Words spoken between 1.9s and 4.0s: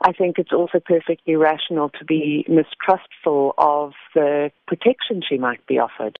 to be mistrustful of